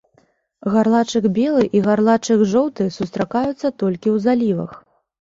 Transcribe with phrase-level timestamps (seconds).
[0.75, 4.71] Гарлачык белы і гарлачык жоўты сустракаюцца толькі ў залівах.